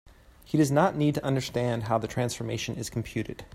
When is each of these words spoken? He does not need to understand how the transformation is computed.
He 0.43 0.57
does 0.57 0.71
not 0.71 0.95
need 0.95 1.13
to 1.13 1.23
understand 1.23 1.83
how 1.83 1.99
the 1.99 2.07
transformation 2.07 2.75
is 2.75 2.89
computed. 2.89 3.45